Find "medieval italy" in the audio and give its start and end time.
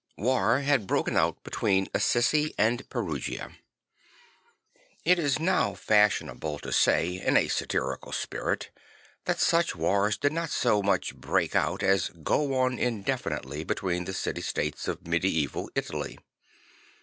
15.07-16.17